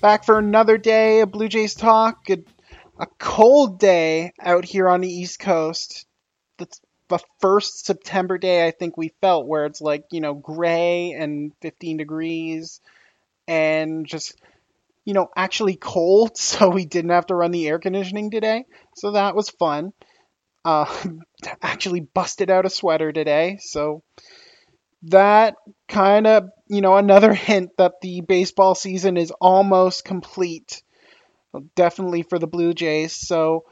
[0.00, 2.28] back for another day of Blue Jays talk.
[2.30, 2.38] A,
[2.98, 6.06] a cold day out here on the East Coast.
[6.58, 11.12] That's the first September day I think we felt where it's like, you know, gray
[11.12, 12.80] and 15 degrees
[13.48, 14.34] and just
[15.04, 18.64] you know, actually cold, so we didn't have to run the air conditioning today.
[18.96, 19.92] So that was fun.
[20.64, 20.86] Uh,
[21.62, 24.02] actually busted out a sweater today, so
[25.04, 25.56] that
[25.88, 30.82] kind of, you know, another hint that the baseball season is almost complete.
[31.74, 33.12] Definitely for the Blue Jays.
[33.12, 33.64] So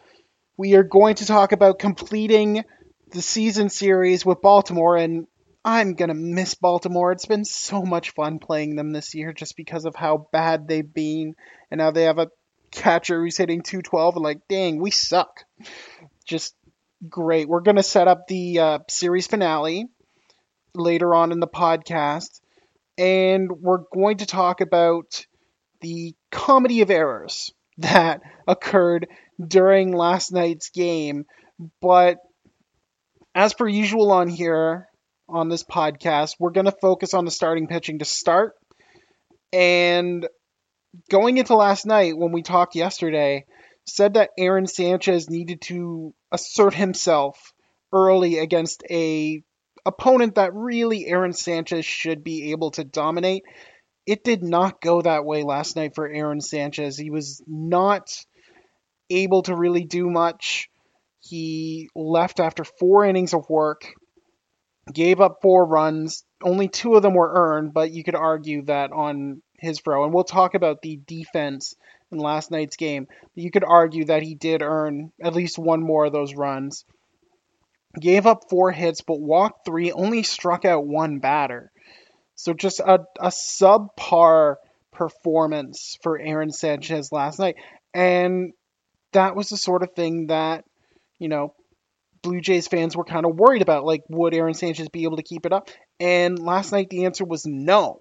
[0.57, 2.65] we are going to talk about completing
[3.13, 5.29] the season series with Baltimore and
[5.65, 7.13] I'm going to miss Baltimore.
[7.13, 10.93] It's been so much fun playing them this year just because of how bad they've
[10.93, 11.35] been.
[11.71, 12.31] And now they have a
[12.73, 15.45] catcher who's hitting 212 and like, dang, we suck.
[16.27, 16.55] Just
[17.09, 17.49] great.
[17.49, 19.87] We're going to set up the uh, series finale
[20.75, 22.41] later on in the podcast.
[22.99, 25.25] And we're going to talk about
[25.81, 29.09] the comedy of errors that occurred
[29.45, 31.25] during last night's game.
[31.81, 32.19] But
[33.35, 34.89] as per usual on here,
[35.29, 36.37] on this podcast.
[36.39, 38.55] We're going to focus on the starting pitching to start.
[39.53, 40.27] And
[41.11, 43.45] going into last night, when we talked yesterday,
[43.87, 47.53] said that Aaron Sanchez needed to assert himself
[47.93, 49.43] early against a
[49.89, 53.43] opponent that really Aaron Sanchez should be able to dominate.
[54.07, 56.97] It did not go that way last night for Aaron Sanchez.
[56.97, 58.11] He was not
[59.11, 60.69] able to really do much.
[61.21, 63.85] He left after four innings of work
[64.93, 66.25] gave up four runs.
[66.43, 70.15] Only two of them were earned, but you could argue that on his throw, and
[70.15, 71.75] we'll talk about the defense
[72.13, 73.09] in last night's game.
[73.35, 76.85] You could argue that he did earn at least one more of those runs.
[77.99, 81.73] Gave up four hits, but walked three, only struck out one batter.
[82.35, 84.57] So just a, a subpar
[84.93, 87.57] performance for Aaron Sanchez last night.
[87.95, 88.53] And
[89.13, 90.65] that was the sort of thing that,
[91.19, 91.55] you know,
[92.23, 93.85] Blue Jays fans were kind of worried about.
[93.85, 95.71] Like, would Aaron Sanchez be able to keep it up?
[95.99, 98.01] And last night the answer was no.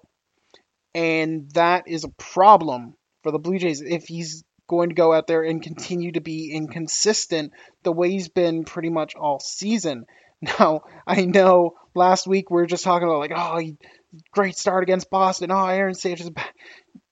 [0.94, 5.26] And that is a problem for the Blue Jays if he's going to go out
[5.26, 7.52] there and continue to be inconsistent
[7.82, 10.06] the way he's been pretty much all season.
[10.40, 13.76] Now, I know last week we were just talking about like, oh, he,
[14.30, 15.50] great start against Boston.
[15.50, 16.30] Oh, Aaron Sanchez.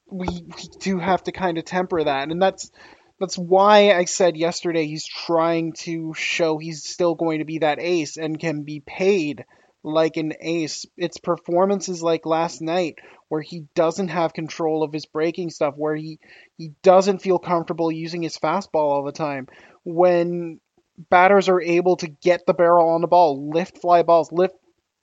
[0.09, 2.71] We we do have to kind of temper that, and that's
[3.19, 7.81] that's why I said yesterday he's trying to show he's still going to be that
[7.81, 9.45] ace and can be paid
[9.87, 10.85] like an ace.
[10.97, 12.99] It's performances like last night
[13.29, 16.19] where he doesn't have control of his breaking stuff, where he
[16.59, 19.47] he doesn't feel comfortable using his fastball all the time.
[19.85, 20.61] When
[21.09, 24.57] batters are able to get the barrel on the ball, lift fly balls, lift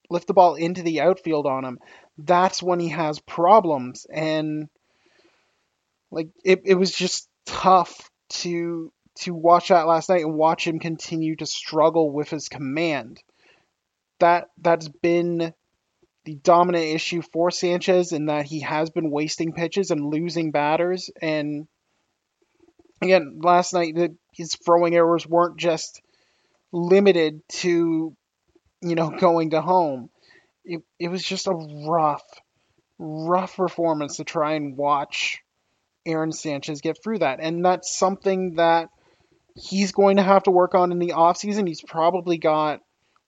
[0.09, 1.79] lift the ball into the outfield on him,
[2.17, 4.67] that's when he has problems and
[6.11, 10.79] like it, it was just tough to to watch that last night and watch him
[10.79, 13.21] continue to struggle with his command.
[14.23, 15.53] That that's been
[16.23, 21.09] the dominant issue for Sanchez in that he has been wasting pitches and losing batters.
[21.21, 21.67] And
[23.01, 23.97] again, last night
[24.31, 26.01] his throwing errors weren't just
[26.71, 28.15] limited to
[28.81, 30.09] you know going to home.
[30.63, 32.23] It it was just a rough,
[32.97, 35.39] rough performance to try and watch
[36.05, 37.39] Aaron Sanchez get through that.
[37.41, 38.87] And that's something that
[39.57, 41.67] he's going to have to work on in the offseason.
[41.67, 42.79] He's probably got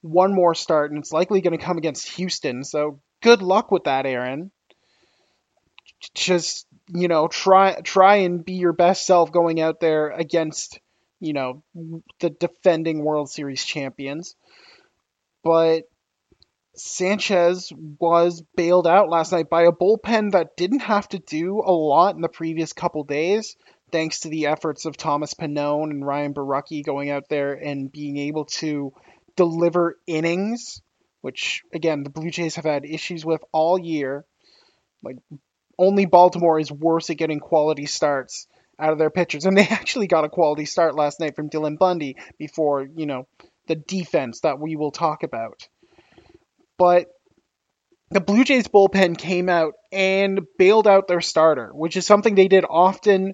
[0.05, 2.63] one more start, and it's likely going to come against Houston.
[2.63, 4.51] So good luck with that, Aaron.
[6.13, 10.79] Just you know, try try and be your best self going out there against
[11.19, 11.63] you know
[12.19, 14.35] the defending World Series champions.
[15.43, 15.83] But
[16.75, 21.71] Sanchez was bailed out last night by a bullpen that didn't have to do a
[21.71, 23.55] lot in the previous couple days,
[23.91, 28.17] thanks to the efforts of Thomas Pannone and Ryan Borucki going out there and being
[28.17, 28.93] able to
[29.35, 30.81] deliver innings,
[31.21, 34.25] which again the Blue Jays have had issues with all year.
[35.03, 35.17] Like
[35.77, 38.47] only Baltimore is worse at getting quality starts
[38.79, 41.77] out of their pitchers, and they actually got a quality start last night from Dylan
[41.77, 43.27] Bundy before you know
[43.67, 45.67] the defense that we will talk about
[46.77, 47.07] but
[48.11, 52.47] the Blue Jays bullpen came out and bailed out their starter, which is something they
[52.47, 53.33] did often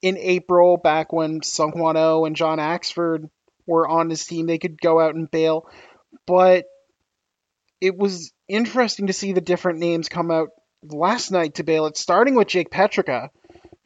[0.00, 3.30] in April, back when Seung-Hwan Oh and John Axford
[3.66, 5.68] were on his team, they could go out and bail.
[6.26, 6.64] But
[7.80, 10.48] it was interesting to see the different names come out
[10.82, 13.28] last night to bail it, starting with Jake Petricka,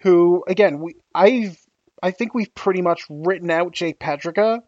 [0.00, 1.56] who again we I've
[2.02, 4.61] I think we've pretty much written out Jake Petricka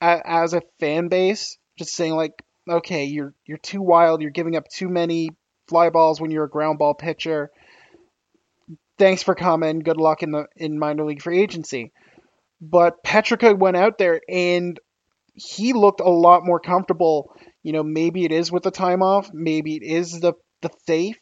[0.00, 2.32] as a fan base, just saying like,
[2.68, 5.30] okay, you're you're too wild, you're giving up too many
[5.68, 7.50] fly balls when you're a ground ball pitcher.
[8.98, 9.80] Thanks for coming.
[9.80, 11.92] Good luck in the in minor league free agency.
[12.62, 14.78] But Petricka went out there and
[15.34, 17.34] he looked a lot more comfortable.
[17.64, 21.18] You know, maybe it is with the time off, maybe it is the the faith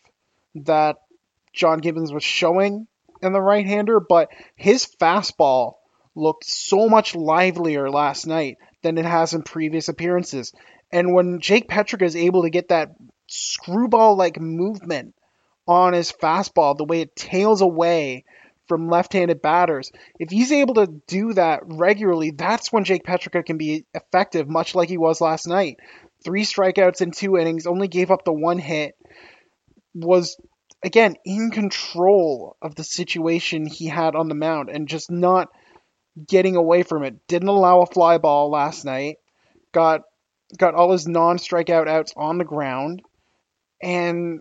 [0.54, 0.96] that
[1.54, 2.86] John Gibbons was showing
[3.22, 5.76] in the right hander, but his fastball
[6.14, 10.52] looked so much livelier last night than it has in previous appearances.
[10.92, 12.90] And when Jake Petricka is able to get that
[13.28, 15.14] screwball like movement
[15.66, 18.24] on his fastball, the way it tails away
[18.70, 19.90] from left-handed batters.
[20.20, 24.76] If he's able to do that regularly, that's when Jake Petricka can be effective, much
[24.76, 25.78] like he was last night.
[26.24, 28.94] Three strikeouts in two innings, only gave up the one hit,
[29.92, 30.36] was
[30.84, 35.48] again in control of the situation he had on the mound and just not
[36.28, 37.26] getting away from it.
[37.26, 39.16] Didn't allow a fly ball last night.
[39.72, 40.02] Got
[40.56, 43.02] got all his non-strikeout outs on the ground,
[43.82, 44.38] and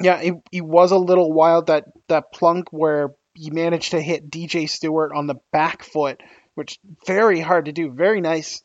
[0.00, 4.30] yeah, it, it was a little wild that that plunk where he managed to hit
[4.30, 6.20] DJ Stewart on the back foot,
[6.54, 7.90] which very hard to do.
[7.90, 8.62] Very nice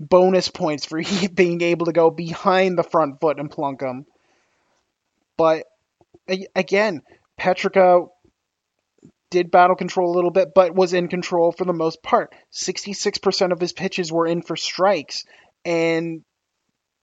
[0.00, 4.06] bonus points for he being able to go behind the front foot and plunk him.
[5.36, 5.66] But
[6.54, 7.02] again,
[7.38, 8.08] Petricka
[9.30, 12.34] did battle control a little bit, but was in control for the most part.
[12.52, 15.24] 66% of his pitches were in for strikes,
[15.64, 16.22] and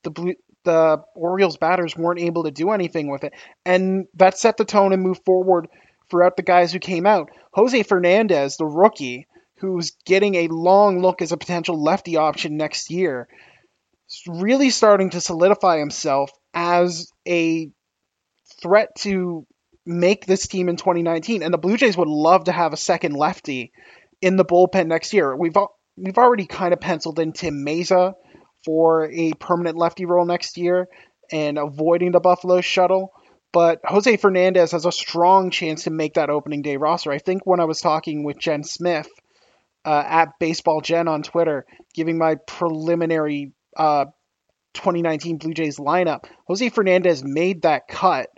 [0.03, 3.33] the blue, the Orioles batters weren't able to do anything with it.
[3.65, 5.67] And that set the tone and moved forward
[6.09, 7.29] throughout the guys who came out.
[7.53, 9.27] Jose Fernandez, the rookie,
[9.57, 13.27] who's getting a long look as a potential lefty option next year,
[14.27, 17.69] really starting to solidify himself as a
[18.61, 19.45] threat to
[19.85, 21.43] make this team in 2019.
[21.43, 23.71] And the Blue Jays would love to have a second lefty
[24.21, 25.35] in the bullpen next year.
[25.35, 25.55] We've
[25.97, 28.13] we've already kind of penciled in Tim Mayza
[28.65, 30.87] for a permanent lefty role next year
[31.31, 33.11] and avoiding the Buffalo shuttle.
[33.51, 37.11] But Jose Fernandez has a strong chance to make that opening day roster.
[37.11, 39.09] I think when I was talking with Jen Smith
[39.85, 41.65] uh, at Baseball Jen on Twitter,
[41.95, 44.05] giving my preliminary uh,
[44.75, 48.29] 2019 Blue Jays lineup, Jose Fernandez made that cut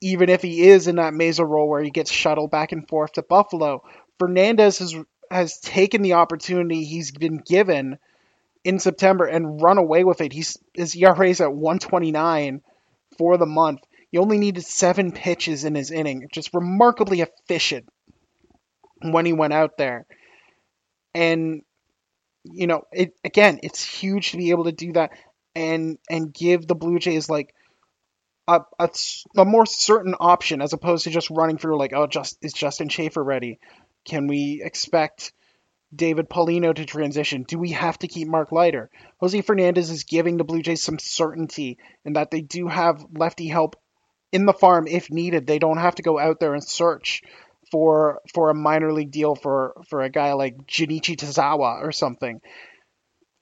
[0.00, 3.12] even if he is in that Mayza role where he gets shuttled back and forth
[3.12, 3.82] to Buffalo,
[4.18, 4.94] Fernandez has
[5.30, 7.98] has taken the opportunity he's been given
[8.64, 10.32] in September and run away with it.
[10.32, 12.62] He's his ERA is at 129
[13.18, 13.80] for the month.
[14.10, 17.88] He only needed seven pitches in his inning, just remarkably efficient
[19.02, 20.06] when he went out there.
[21.14, 21.62] And
[22.44, 25.12] you know, it again, it's huge to be able to do that
[25.54, 27.54] and and give the Blue Jays like
[28.48, 28.90] a, a,
[29.36, 32.88] a, more certain option as opposed to just running through like, oh, just is Justin
[32.88, 33.58] Shafer ready?
[34.04, 35.32] Can we expect
[35.94, 37.44] David Paulino to transition?
[37.44, 38.90] Do we have to keep Mark Leiter?
[39.18, 43.48] Jose Fernandez is giving the Blue Jays some certainty in that they do have lefty
[43.48, 43.76] help
[44.32, 45.46] in the farm if needed.
[45.46, 47.22] They don't have to go out there and search
[47.70, 52.40] for for a minor league deal for for a guy like Junichi Tazawa or something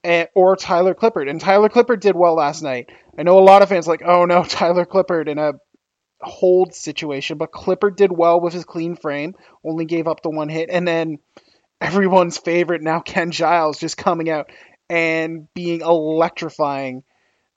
[0.03, 1.29] and, or Tyler Clippard.
[1.29, 2.89] And Tyler Clippard did well last night.
[3.17, 5.53] I know a lot of fans like, oh no, Tyler Clippard in a
[6.21, 10.49] hold situation, but Clippard did well with his clean frame, only gave up the one
[10.49, 11.19] hit, and then
[11.81, 14.51] everyone's favorite now, Ken Giles, just coming out
[14.89, 17.03] and being electrifying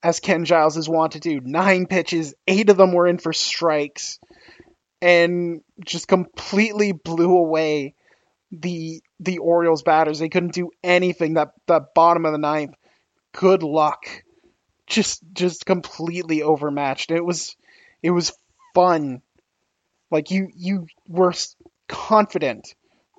[0.02, 1.40] as Ken Giles is wont to do.
[1.40, 4.18] Nine pitches, eight of them were in for strikes,
[5.00, 7.94] and just completely blew away
[8.50, 10.18] the the Orioles batters.
[10.18, 11.34] They couldn't do anything.
[11.34, 12.74] That that bottom of the ninth,
[13.32, 14.04] good luck.
[14.86, 17.10] Just just completely overmatched.
[17.10, 17.56] It was
[18.02, 18.32] it was
[18.74, 19.22] fun.
[20.10, 21.32] Like you you were
[21.88, 22.74] confident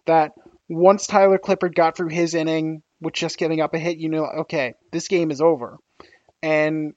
[0.05, 0.33] that
[0.69, 4.25] once Tyler Clippard got through his inning with just giving up a hit, you know,
[4.41, 5.77] okay, this game is over.
[6.41, 6.93] And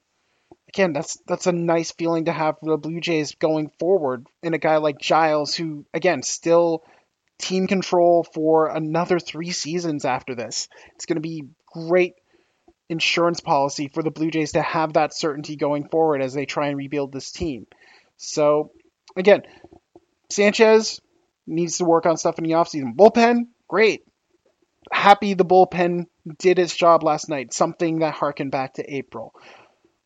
[0.69, 4.27] again, that's that's a nice feeling to have for the Blue Jays going forward.
[4.43, 6.83] And a guy like Giles, who again still
[7.39, 10.69] team control for another three seasons after this.
[10.95, 12.13] It's going to be great
[12.89, 16.67] insurance policy for the Blue Jays to have that certainty going forward as they try
[16.67, 17.67] and rebuild this team.
[18.17, 18.71] So,
[19.15, 19.43] again,
[20.29, 20.99] Sanchez
[21.45, 22.95] needs to work on stuff in the offseason.
[22.95, 24.03] Bullpen, great.
[24.91, 26.05] Happy the bullpen
[26.37, 29.33] did its job last night, something that harkened back to April.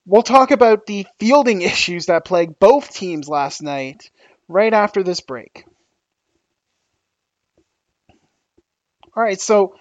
[0.05, 4.09] We'll talk about the fielding issues that plagued both teams last night
[4.47, 5.65] right after this break.
[9.15, 9.75] All right, so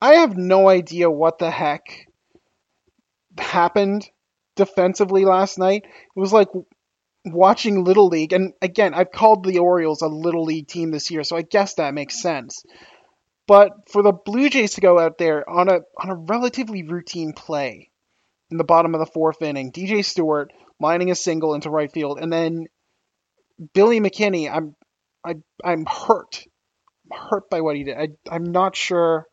[0.00, 2.06] I have no idea what the heck
[3.38, 4.08] happened
[4.56, 5.84] defensively last night.
[5.84, 6.48] It was like
[7.24, 11.24] watching Little League, and again, I've called the Orioles a Little League team this year,
[11.24, 12.64] so I guess that makes sense.
[13.52, 17.34] But for the Blue Jays to go out there on a on a relatively routine
[17.34, 17.90] play
[18.50, 22.18] in the bottom of the fourth inning, DJ Stewart lining a single into right field,
[22.18, 22.64] and then
[23.74, 24.74] Billy McKinney, I'm
[25.22, 26.46] I I'm hurt.
[27.12, 27.98] I'm hurt by what he did.
[27.98, 29.26] I, I'm not sure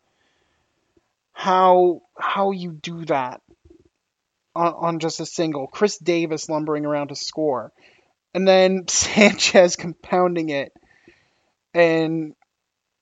[1.32, 3.40] how how you do that
[4.54, 5.68] on, on just a single.
[5.68, 7.72] Chris Davis lumbering around to score.
[8.34, 10.74] And then Sanchez compounding it
[11.74, 12.34] and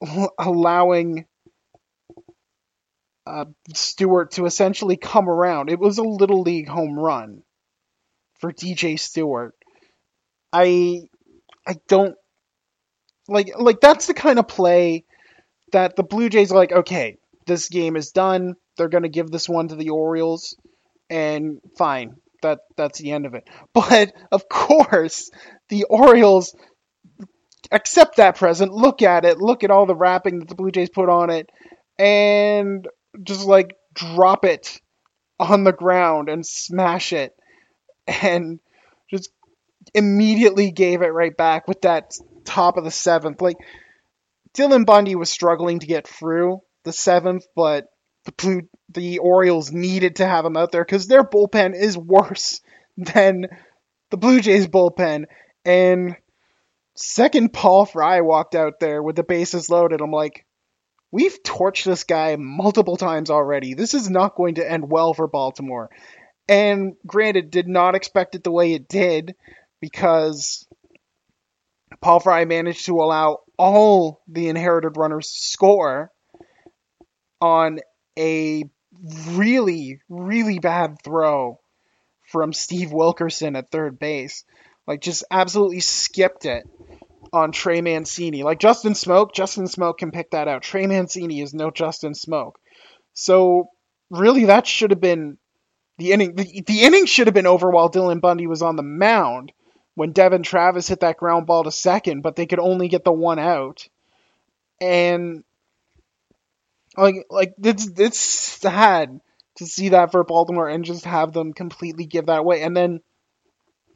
[0.39, 1.25] allowing
[3.25, 5.69] uh, Stewart to essentially come around.
[5.69, 7.43] It was a little league home run
[8.39, 9.53] for DJ Stewart.
[10.53, 11.01] I
[11.65, 12.15] I don't
[13.27, 15.03] like like that's the kind of play
[15.73, 18.55] that the Blue Jays are like, okay, this game is done.
[18.77, 20.55] They're gonna give this one to the Orioles,
[21.09, 23.49] and fine, that that's the end of it.
[23.73, 25.29] But of course,
[25.69, 26.55] the Orioles
[27.71, 30.89] accept that present, look at it, look at all the wrapping that the Blue Jays
[30.89, 31.49] put on it,
[31.97, 32.87] and
[33.23, 34.79] just like drop it
[35.39, 37.35] on the ground and smash it,
[38.07, 38.59] and
[39.09, 39.29] just
[39.93, 42.13] immediately gave it right back with that
[42.45, 43.41] top of the seventh.
[43.41, 43.57] Like
[44.53, 47.87] Dylan Bundy was struggling to get through the seventh, but
[48.25, 52.61] the Blue, the Orioles needed to have him out there because their bullpen is worse
[52.97, 53.47] than
[54.09, 55.25] the Blue Jays bullpen.
[55.65, 56.15] And
[56.97, 60.01] second Paul Fry walked out there with the bases loaded.
[60.01, 60.45] I'm like,
[61.11, 63.73] we've torched this guy multiple times already.
[63.73, 65.89] This is not going to end well for Baltimore.
[66.47, 69.35] And granted, did not expect it the way it did
[69.79, 70.67] because
[72.01, 76.11] Paul Fry managed to allow all the inherited runners score
[77.41, 77.79] on
[78.17, 78.63] a
[79.29, 81.59] really, really bad throw
[82.31, 84.43] from Steve Wilkerson at third base.
[84.87, 86.63] Like, just absolutely skipped it
[87.33, 88.43] on Trey Mancini.
[88.43, 90.63] Like, Justin Smoak, Justin Smoak can pick that out.
[90.63, 92.53] Trey Mancini is no Justin Smoak.
[93.13, 93.69] So,
[94.09, 95.37] really, that should have been
[95.97, 96.35] the inning.
[96.35, 99.51] The, the inning should have been over while Dylan Bundy was on the mound
[99.95, 103.11] when Devon Travis hit that ground ball to second, but they could only get the
[103.11, 103.87] one out.
[104.79, 105.43] And
[106.95, 109.19] like like it's it's sad
[109.55, 112.61] to see that for Baltimore and just have them completely give that away.
[112.61, 112.99] And then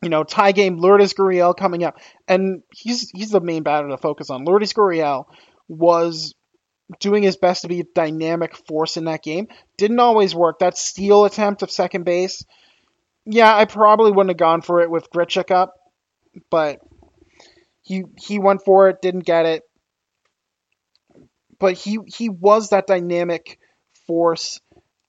[0.02, 1.98] you know, tie game, Lourdes Gurriel coming up.
[2.28, 4.46] And he's he's the main batter to focus on.
[4.46, 5.26] Lourdes Gurriel
[5.68, 6.34] was
[7.00, 9.48] doing his best to be a dynamic force in that game.
[9.78, 10.60] Didn't always work.
[10.60, 12.44] That steal attempt of second base,
[13.26, 15.76] yeah, I probably wouldn't have gone for it with Grichuk up
[16.50, 16.80] but
[17.82, 19.64] he he went for it, didn't get it.
[21.60, 23.60] But he he was that dynamic
[24.08, 24.60] force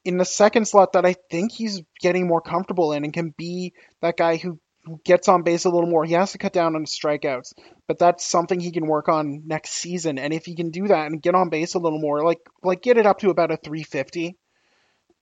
[0.04, 3.72] in the second slot that I think he's getting more comfortable in and can be
[4.00, 4.58] that guy who
[5.04, 6.04] gets on base a little more.
[6.04, 7.54] He has to cut down on strikeouts,
[7.86, 10.18] but that's something he can work on next season.
[10.18, 12.82] And if he can do that and get on base a little more, like like
[12.82, 14.36] get it up to about a 350,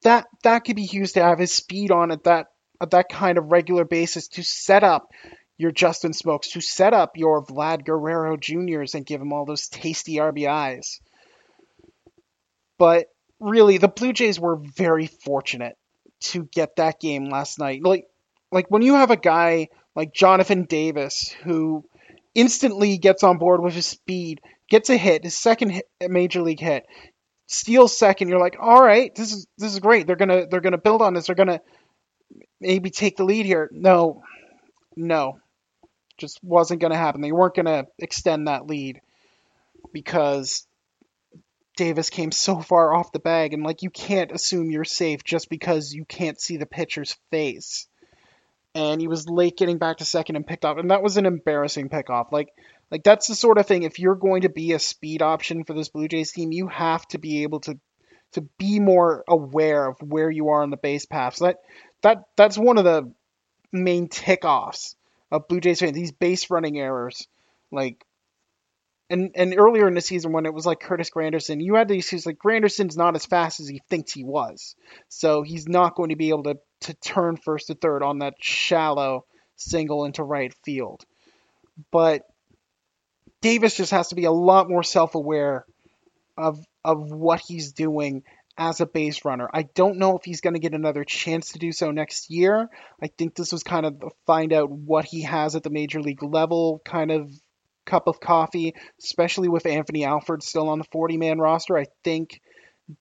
[0.02, 2.46] that that could be huge to have his speed on at that
[2.80, 5.10] at that kind of regular basis to set up
[5.58, 9.68] your Justin Smoaks, to set up your Vlad Guerrero Juniors and give him all those
[9.68, 11.00] tasty RBIs.
[12.78, 15.76] But really, the Blue Jays were very fortunate
[16.20, 17.82] to get that game last night.
[17.84, 18.06] Like,
[18.52, 21.84] like when you have a guy like Jonathan Davis who
[22.34, 26.60] instantly gets on board with his speed, gets a hit, his second hit, major league
[26.60, 26.86] hit,
[27.46, 28.28] steals second.
[28.28, 30.06] You're like, all right, this is this is great.
[30.06, 31.26] They're gonna they're gonna build on this.
[31.26, 31.60] They're gonna
[32.60, 33.68] maybe take the lead here.
[33.72, 34.22] No,
[34.96, 35.38] no,
[36.18, 37.20] just wasn't to happen.
[37.20, 39.00] They weren't to extend that lead
[39.92, 40.66] because
[41.76, 45.48] Davis came so far off the bag, and like you can't assume you're safe just
[45.48, 47.88] because you can't see the pitcher's face.
[48.74, 51.26] And he was late getting back to second and picked off, and that was an
[51.26, 52.30] embarrassing pickoff.
[52.30, 52.52] Like,
[52.90, 53.82] like that's the sort of thing.
[53.82, 57.06] If you're going to be a speed option for this Blue Jays team, you have
[57.08, 57.78] to be able to
[58.32, 61.36] to be more aware of where you are on the base path.
[61.36, 61.56] So that
[62.02, 63.12] that that's one of the
[63.72, 64.96] main tick offs
[65.30, 67.26] of Blue Jays fans, these base running errors,
[67.70, 68.04] like
[69.10, 72.08] and and earlier in the season when it was like Curtis Granderson, you had these
[72.08, 74.76] he's like Granderson's not as fast as he thinks he was.
[75.08, 78.34] So he's not going to be able to to turn first to third on that
[78.40, 79.26] shallow
[79.56, 81.04] single into right field.
[81.90, 82.22] But
[83.42, 85.66] Davis just has to be a lot more self-aware
[86.38, 88.22] of of what he's doing
[88.56, 89.48] as a base runner.
[89.52, 92.68] I don't know if he's going to get another chance to do so next year.
[93.02, 96.22] I think this was kind of find out what he has at the major league
[96.22, 97.30] level kind of
[97.86, 101.76] cup of coffee, especially with Anthony Alford still on the 40 man roster.
[101.76, 102.40] I think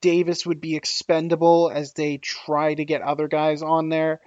[0.00, 4.20] Davis would be expendable as they try to get other guys on there,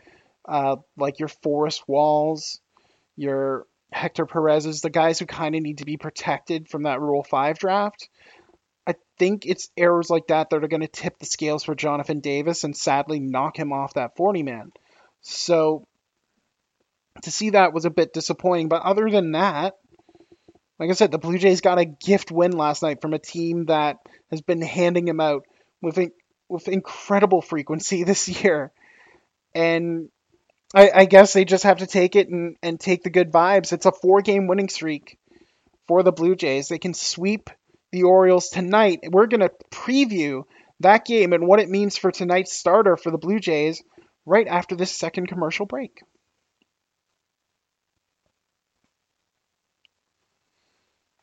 [0.48, 2.60] uh, like your Forrest Walls,
[3.16, 7.24] your Hector Perez's, the guys who kind of need to be protected from that Rule
[7.24, 8.10] 5 draft.
[8.86, 12.20] I think it's errors like that that are going to tip the scales for Jonathan
[12.20, 14.72] Davis and sadly knock him off that 40 man.
[15.22, 15.88] So
[17.22, 18.68] to see that was a bit disappointing.
[18.68, 19.76] But other than that,
[20.84, 23.68] like I said, the Blue Jays got a gift win last night from a team
[23.68, 24.00] that
[24.32, 25.44] has been handing him out
[25.82, 25.98] with
[26.50, 28.74] with incredible frequency this year,
[29.56, 30.10] and
[30.76, 33.72] I, I guess they just have to take it and, and take the good vibes.
[33.72, 35.18] It's a four game winning streak
[35.88, 36.68] for the Blue Jays.
[36.68, 37.50] They can sweep
[37.94, 39.06] the Orioles tonight.
[39.10, 40.44] We're gonna preview
[40.82, 43.82] that game and what it means for tonight's starter for the Blue Jays
[44.26, 46.02] right after this second commercial break.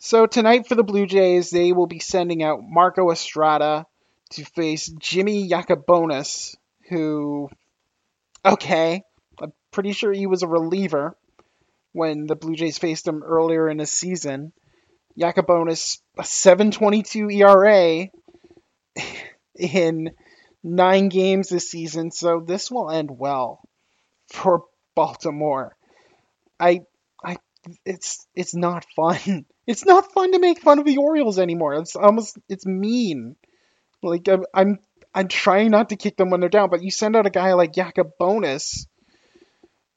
[0.03, 3.85] So tonight for the Blue Jays, they will be sending out Marco Estrada
[4.31, 6.57] to face Jimmy Yacabonis,
[6.89, 7.51] who,
[8.43, 9.03] okay,
[9.39, 11.19] I'm pretty sure he was a reliever
[11.93, 14.55] when the Blue Jays faced him earlier in the season.
[15.21, 18.09] Yacabonis, a 7.22 ERA
[19.55, 20.13] in
[20.63, 23.61] nine games this season, so this will end well
[24.33, 24.65] for
[24.95, 25.77] Baltimore.
[26.59, 26.87] I,
[27.85, 29.47] it's it's not fun.
[29.67, 31.75] It's not fun to make fun of the Orioles anymore.
[31.75, 33.37] It's almost it's mean.
[34.03, 34.79] Like I'm I'm,
[35.15, 37.53] I'm trying not to kick them when they're down, but you send out a guy
[37.53, 38.87] like Yacabonis,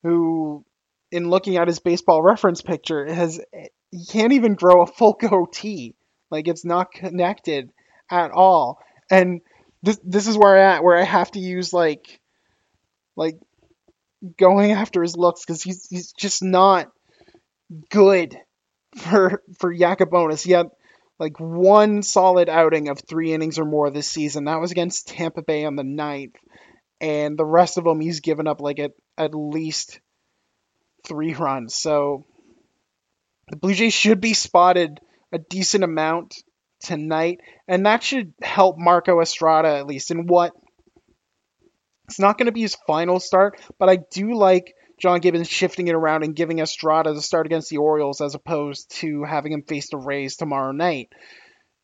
[0.04, 0.64] who,
[1.12, 3.42] in looking at his baseball reference picture, has
[3.90, 5.96] he can't even grow a full goatee.
[6.30, 7.72] Like it's not connected
[8.12, 8.78] at all.
[9.10, 9.42] And
[9.82, 12.20] this this is where I at where I have to use like
[13.16, 13.40] like
[14.38, 16.92] going after his looks because he's he's just not
[17.90, 18.38] good
[18.96, 20.44] for for Yacabonis.
[20.44, 20.70] He had
[21.20, 24.46] like one solid outing of three innings or more this season.
[24.46, 26.36] That was against Tampa Bay on the 9th.
[27.00, 30.00] And the rest of them, he's given up like at, at least
[31.06, 31.76] three runs.
[31.76, 32.26] So
[33.50, 35.00] the Blue Jays should be spotted
[35.32, 36.36] a decent amount
[36.82, 37.42] tonight.
[37.68, 40.54] And that should help Marco Estrada at least in what
[42.06, 45.88] it's not going to be his final start, but I do like John Gibbons shifting
[45.88, 49.64] it around and giving Estrada to start against the Orioles as opposed to having him
[49.64, 51.10] face the Rays tomorrow night.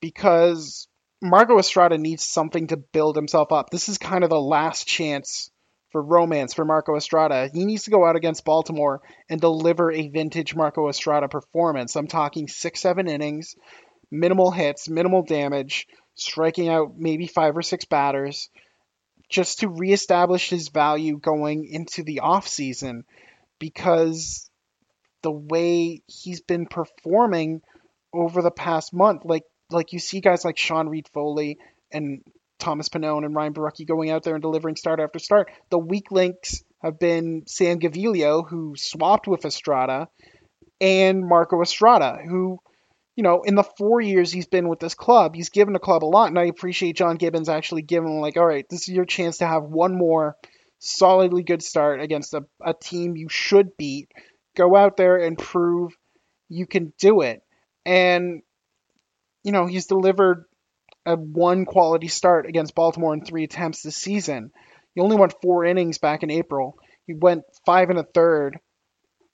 [0.02, 0.88] Because
[1.22, 3.70] Marco Estrada needs something to build himself up.
[3.70, 5.50] This is kind of the last chance
[5.92, 7.50] for romance for Marco Estrada.
[7.52, 11.96] He needs to go out against Baltimore and deliver a vintage Marco Estrada performance.
[11.96, 13.56] I'm talking six, seven innings,
[14.12, 18.50] minimal hits, minimal damage, striking out maybe five or six batters
[19.30, 23.04] just to reestablish his value going into the offseason
[23.60, 24.50] because
[25.22, 27.62] the way he's been performing
[28.14, 31.60] over the past month, like like you see guys like Sean Reid-Foley
[31.92, 32.24] and
[32.58, 35.52] Thomas Pannone and Ryan Borucki going out there and delivering start after start.
[35.70, 40.10] The weak links have been Sam Gaviglio, who swapped with Estrada,
[40.82, 42.60] and Marco Estrada, who
[43.20, 46.06] you know, in the four years he's been with this club, he's given the club
[46.06, 48.96] a lot, and I appreciate John Gibbons actually giving him like, all right, this is
[48.96, 50.38] your chance to have one more
[50.78, 54.10] solidly good start against a, a team you should beat.
[54.56, 55.92] Go out there and prove
[56.48, 57.44] you can do it.
[57.86, 58.42] And
[59.44, 60.46] you know, he's delivered
[61.06, 64.54] a one quality start against Baltimore in three attempts this season.
[64.96, 66.78] He only went four innings back in April.
[67.06, 68.60] He went five and a third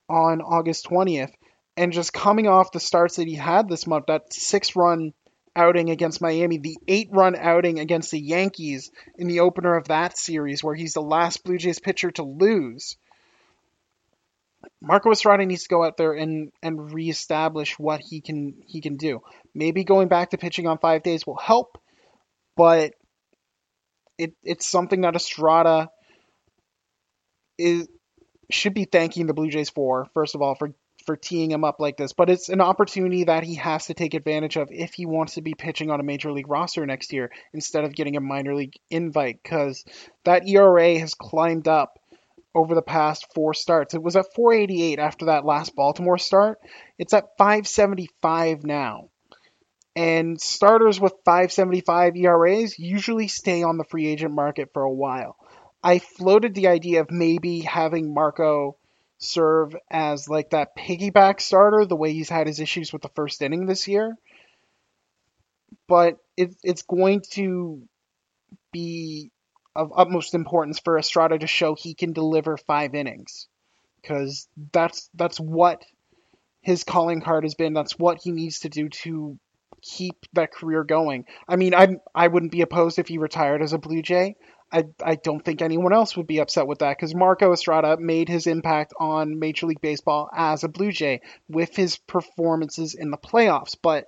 [0.10, 1.34] on August 20th
[1.78, 5.14] and just coming off the starts that he had this month, that six run
[5.56, 10.18] outing against Miami, the eight run outing against the Yankees in the opener of that
[10.18, 12.98] series, where he's the last Blue Jays pitcher to lose.
[14.82, 18.98] Marco Estrada needs to go out there and, and reestablish what he can he can
[18.98, 19.22] do.
[19.54, 21.78] Maybe going back to pitching on five days will help,
[22.58, 22.94] but
[24.18, 25.90] it it's something that Estrada
[27.58, 27.88] is
[28.50, 30.74] should be thanking the Blue Jays for, first of all, for
[31.06, 34.14] for teeing him up like this, but it's an opportunity that he has to take
[34.14, 37.32] advantage of if he wants to be pitching on a major league roster next year
[37.54, 39.86] instead of getting a minor league invite because
[40.24, 42.00] that ERA has climbed up
[42.56, 43.94] over the past four starts.
[43.94, 46.60] It was at 488 after that last Baltimore start.
[46.98, 49.10] It's at 575 now.
[49.98, 55.38] And starters with 575 ERAs usually stay on the free agent market for a while.
[55.84, 58.78] I floated the idea of maybe having Marco
[59.18, 63.42] serve as like that piggyback starter, the way he's had his issues with the first
[63.42, 64.16] inning this year.
[65.88, 67.82] But it, it's going to
[68.72, 69.32] be
[69.76, 73.48] of utmost importance for Estrada to show he can deliver five innings,
[74.02, 75.84] because that's that's what
[76.62, 77.74] his calling card has been.
[77.74, 79.38] That's what he needs to do to
[79.82, 81.26] keep that career going.
[81.48, 84.36] I mean, I I wouldn't be opposed if he retired as a Blue Jay.
[84.72, 88.28] I, I don't think anyone else would be upset with that because Marco Estrada made
[88.28, 93.18] his impact on Major League Baseball as a Blue Jay with his performances in the
[93.18, 93.78] playoffs.
[93.82, 94.06] But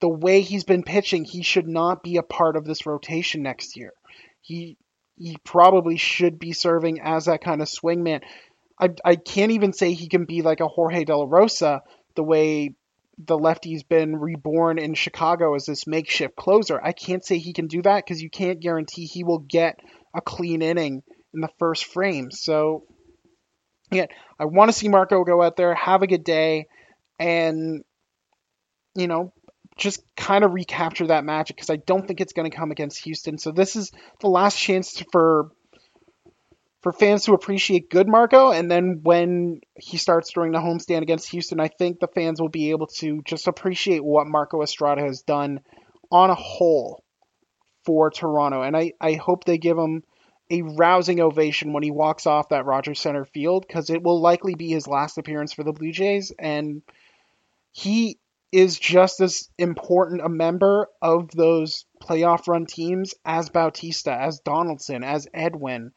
[0.00, 3.76] the way he's been pitching, he should not be a part of this rotation next
[3.76, 3.92] year.
[4.40, 4.76] He
[5.16, 8.22] he probably should be serving as that kind of swingman.
[8.80, 11.82] I, I can't even say he can be like a Jorge De La Rosa
[12.14, 12.74] the way
[13.18, 16.80] the lefty's been reborn in Chicago as this makeshift closer.
[16.82, 19.80] I can't say he can do that because you can't guarantee he will get
[20.14, 21.02] a clean inning
[21.34, 22.30] in the first frame.
[22.30, 22.84] So,
[23.90, 24.06] yeah,
[24.38, 26.66] I want to see Marco go out there, have a good day,
[27.18, 27.82] and,
[28.94, 29.32] you know,
[29.76, 33.02] just kind of recapture that magic because I don't think it's going to come against
[33.04, 33.38] Houston.
[33.38, 35.50] So, this is the last chance for
[36.82, 38.52] for fans to appreciate good Marco.
[38.52, 42.48] And then when he starts during the homestand against Houston, I think the fans will
[42.48, 45.60] be able to just appreciate what Marco Estrada has done
[46.10, 47.02] on a whole
[47.84, 48.62] for Toronto.
[48.62, 50.04] And I, I hope they give him
[50.50, 54.54] a rousing ovation when he walks off that Rogers Center field because it will likely
[54.54, 56.32] be his last appearance for the Blue Jays.
[56.38, 56.82] And
[57.72, 58.18] he
[58.50, 65.04] is just as important a member of those playoff run teams as Bautista, as Donaldson,
[65.04, 65.92] as Edwin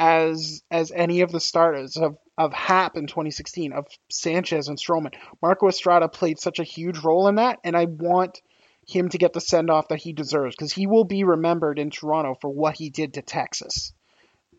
[0.00, 5.12] as as any of the starters of of Happ in 2016, of Sanchez and Stroman.
[5.42, 8.40] Marco Estrada played such a huge role in that, and I want
[8.88, 11.90] him to get the send off that he deserves because he will be remembered in
[11.90, 13.92] Toronto for what he did to Texas.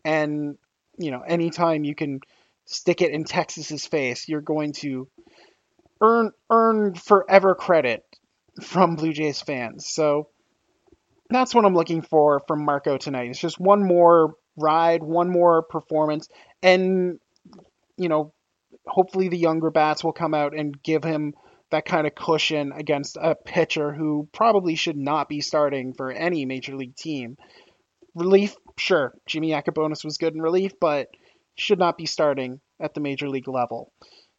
[0.04, 0.58] And
[0.96, 2.20] you know, anytime you can
[2.66, 5.08] stick it in Texas's face, you're going to
[6.00, 8.04] earn earn forever credit
[8.62, 9.88] from Blue Jays fans.
[9.88, 10.28] So
[11.30, 13.30] that's what I'm looking for from Marco tonight.
[13.30, 16.28] It's just one more ride, one more performance,
[16.62, 17.18] and
[17.96, 18.32] you know,
[18.86, 21.34] hopefully the younger bats will come out and give him
[21.70, 26.44] that kind of cushion against a pitcher who probably should not be starting for any
[26.44, 27.36] major league team.
[28.14, 31.08] Relief, sure, Jimmy Yacabonis was good in relief, but
[31.54, 33.90] should not be starting at the major league level.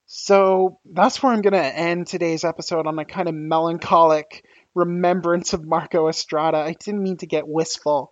[0.05, 4.45] So that's where I'm going to end today's episode on a kind of melancholic
[4.75, 6.57] remembrance of Marco Estrada.
[6.57, 8.11] I didn't mean to get wistful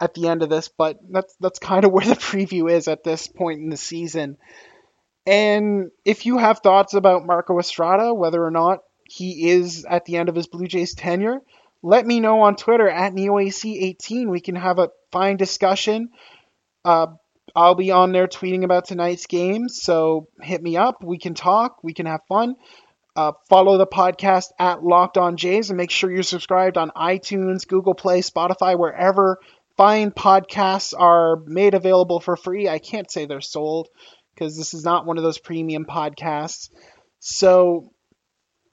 [0.00, 3.04] at the end of this, but that's that's kind of where the preview is at
[3.04, 4.36] this point in the season.
[5.26, 10.16] And if you have thoughts about Marco Estrada, whether or not he is at the
[10.16, 11.40] end of his Blue Jays tenure,
[11.82, 14.28] let me know on Twitter at NeoAC18.
[14.28, 16.10] We can have a fine discussion.
[16.84, 17.06] Uh,
[17.56, 21.04] I'll be on there tweeting about tonight's game, so hit me up.
[21.04, 21.82] We can talk.
[21.82, 22.56] We can have fun.
[23.16, 27.66] Uh, follow the podcast at Locked On Jays and make sure you're subscribed on iTunes,
[27.66, 29.38] Google Play, Spotify, wherever
[29.76, 32.68] fine podcasts are made available for free.
[32.68, 33.88] I can't say they're sold
[34.34, 36.70] because this is not one of those premium podcasts.
[37.20, 37.92] So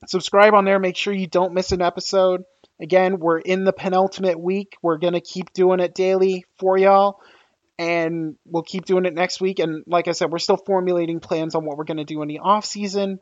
[0.07, 0.79] subscribe on there.
[0.79, 2.43] Make sure you don't miss an episode.
[2.79, 4.75] Again, we're in the penultimate week.
[4.81, 7.19] We're going to keep doing it daily for y'all.
[7.77, 9.59] And we'll keep doing it next week.
[9.59, 12.27] And like I said, we're still formulating plans on what we're going to do in
[12.27, 13.19] the off season.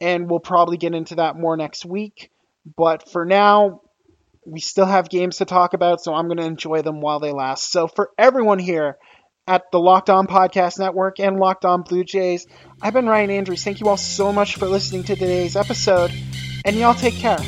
[0.00, 2.30] And we'll probably get into that more next week.
[2.76, 3.80] But for now,
[4.46, 7.32] we still have games to talk about, so I'm going to enjoy them while they
[7.32, 7.70] last.
[7.70, 8.98] So for everyone here
[9.46, 12.46] at the Locked On Podcast Network and Locked On Blue Jays,
[12.80, 13.64] I've been Ryan Andrews.
[13.64, 16.12] Thank you all so much for listening to today's episode,
[16.64, 17.38] and y'all take care.